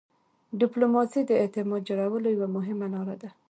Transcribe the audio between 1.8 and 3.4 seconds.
جوړولو یوه مهمه لار ده.